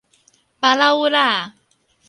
[0.59, 1.53] 芭荖鬱仔